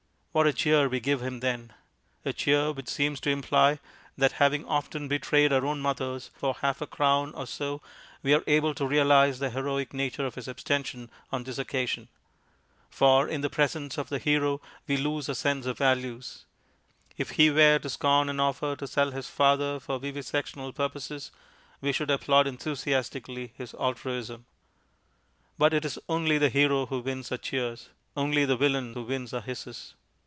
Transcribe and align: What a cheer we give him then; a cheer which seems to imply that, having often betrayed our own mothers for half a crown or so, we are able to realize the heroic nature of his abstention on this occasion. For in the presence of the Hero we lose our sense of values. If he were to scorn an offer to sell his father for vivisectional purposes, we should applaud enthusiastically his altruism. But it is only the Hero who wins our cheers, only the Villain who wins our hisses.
What 0.33 0.47
a 0.47 0.53
cheer 0.53 0.87
we 0.87 1.01
give 1.01 1.19
him 1.19 1.41
then; 1.41 1.73
a 2.23 2.31
cheer 2.31 2.71
which 2.71 2.87
seems 2.87 3.19
to 3.19 3.29
imply 3.29 3.79
that, 4.17 4.31
having 4.31 4.63
often 4.65 5.09
betrayed 5.09 5.51
our 5.51 5.65
own 5.65 5.81
mothers 5.81 6.31
for 6.37 6.53
half 6.61 6.79
a 6.79 6.87
crown 6.87 7.33
or 7.33 7.45
so, 7.45 7.81
we 8.23 8.33
are 8.33 8.41
able 8.47 8.73
to 8.75 8.85
realize 8.87 9.39
the 9.39 9.49
heroic 9.49 9.93
nature 9.93 10.25
of 10.25 10.35
his 10.35 10.47
abstention 10.47 11.09
on 11.33 11.43
this 11.43 11.57
occasion. 11.57 12.07
For 12.89 13.27
in 13.27 13.41
the 13.41 13.49
presence 13.49 13.97
of 13.97 14.07
the 14.07 14.19
Hero 14.19 14.61
we 14.87 14.95
lose 14.95 15.27
our 15.27 15.35
sense 15.35 15.65
of 15.65 15.77
values. 15.79 16.45
If 17.17 17.31
he 17.31 17.49
were 17.51 17.79
to 17.79 17.89
scorn 17.89 18.29
an 18.29 18.39
offer 18.39 18.77
to 18.77 18.87
sell 18.87 19.11
his 19.11 19.27
father 19.27 19.81
for 19.81 19.99
vivisectional 19.99 20.73
purposes, 20.73 21.31
we 21.81 21.91
should 21.91 22.09
applaud 22.09 22.47
enthusiastically 22.47 23.51
his 23.57 23.73
altruism. 23.73 24.45
But 25.57 25.73
it 25.73 25.83
is 25.83 25.99
only 26.07 26.37
the 26.37 26.47
Hero 26.47 26.85
who 26.85 27.01
wins 27.01 27.33
our 27.33 27.37
cheers, 27.37 27.89
only 28.15 28.45
the 28.45 28.55
Villain 28.55 28.93
who 28.93 29.03
wins 29.03 29.33
our 29.33 29.41
hisses. 29.41 29.93